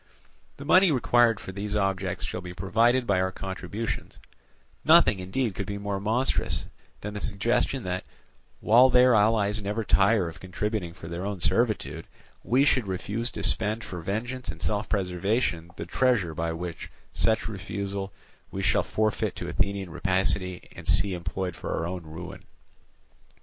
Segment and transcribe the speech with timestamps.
[0.57, 4.17] The money required for these objects shall be provided by our contributions:
[4.83, 6.65] nothing indeed could be more monstrous
[7.01, 8.03] than the suggestion that,
[8.61, 12.07] while their allies never tire of contributing for their own servitude,
[12.43, 17.47] we should refuse to spend for vengeance and self preservation the treasure which by such
[17.47, 18.11] refusal
[18.49, 22.43] we shall forfeit to Athenian rapacity and see employed for our own ruin.